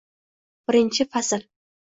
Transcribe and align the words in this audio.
Birinchi 0.65 1.07
fasl 1.13 1.47